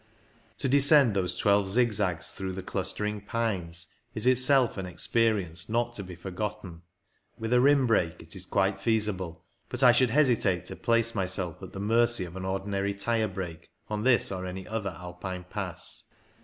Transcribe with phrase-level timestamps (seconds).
[0.57, 3.85] To descend those twelve zigzags through the clustering pines
[4.15, 6.81] is itself an experience not to be for gotten;
[7.37, 11.61] with a rim brake it is quite feasible, but I should hesitate to place myself
[11.61, 16.05] at the mercy of an ordinary tyre brake on this or any other Alpine Pass.